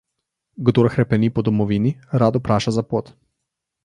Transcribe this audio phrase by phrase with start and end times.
[0.69, 1.91] Kdor hrepeni po domovini,
[2.23, 3.13] rad vpraša za pot.